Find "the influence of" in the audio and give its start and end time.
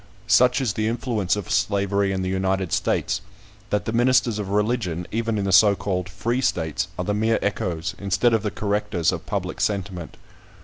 0.73-1.51